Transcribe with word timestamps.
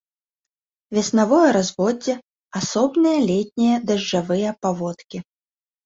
Веснавое 0.97 1.51
разводдзе, 1.59 2.13
асобныя 2.63 3.17
летнія 3.31 3.75
дажджавыя 3.89 4.49
паводкі. 4.65 5.17